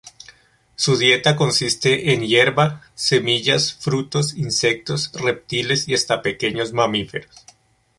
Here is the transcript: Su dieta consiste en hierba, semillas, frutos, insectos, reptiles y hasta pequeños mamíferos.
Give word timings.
Su 0.75 0.97
dieta 0.97 1.35
consiste 1.35 2.11
en 2.13 2.21
hierba, 2.23 2.81
semillas, 2.95 3.75
frutos, 3.79 4.33
insectos, 4.33 5.11
reptiles 5.13 5.87
y 5.87 5.93
hasta 5.93 6.23
pequeños 6.23 6.73
mamíferos. 6.73 7.29